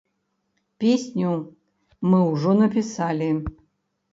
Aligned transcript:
Песню 0.83 1.29
мы 2.13 2.23
ўжо 2.31 2.57
напісалі. 2.63 3.29